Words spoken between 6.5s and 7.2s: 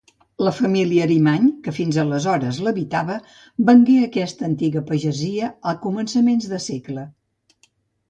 de segle.